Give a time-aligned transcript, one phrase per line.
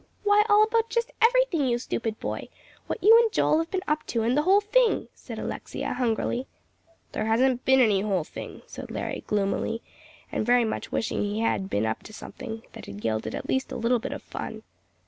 [0.23, 2.47] "Why, all about just everything, you stupid boy;
[2.87, 6.47] what you and Joel have been up to, and the whole thing," said Alexia, hungrily.
[7.11, 9.83] "There hasn't been any whole thing," said Larry, gloomily,
[10.31, 13.71] and very much wishing he had "been up to something" that had yielded at least
[13.71, 14.63] a little bit of fun.